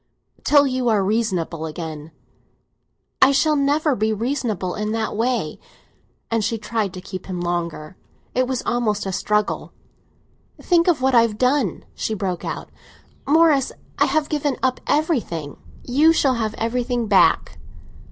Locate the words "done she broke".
11.37-12.43